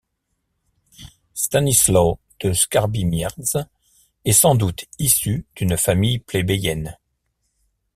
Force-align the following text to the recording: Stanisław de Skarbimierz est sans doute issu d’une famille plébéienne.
Stanisław 1.35 2.17
de 2.39 2.53
Skarbimierz 2.55 3.35
est 4.25 4.31
sans 4.33 4.55
doute 4.55 4.85
issu 4.97 5.45
d’une 5.55 5.77
famille 5.77 6.17
plébéienne. 6.17 6.97